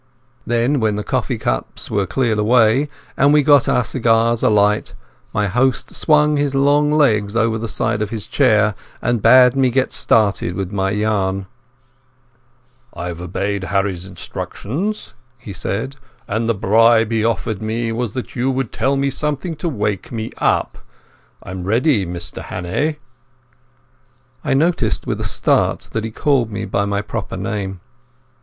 [0.47, 4.95] Then when the coffee cups were cleared away, and we had got our cigars alight,
[5.31, 9.69] my host swung his long legs over the side of his chair and bade me
[9.69, 11.45] get started with my yarn.
[12.95, 18.49] "I've obeyed Harry's instructions," he said, "and the bribe he offered me was that you
[18.49, 20.79] would tell me something to wake me up.
[21.43, 22.97] I'm ready, Mr Hannay."
[24.43, 27.81] I noticed with a start that he called me by my proper name.